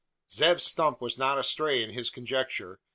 Zeb 0.31 0.59
Stump 0.59 0.99
was 0.99 1.19
not 1.19 1.37
astray 1.37 1.83
in 1.83 1.91
his 1.91 2.09
conjecture. 2.09 2.79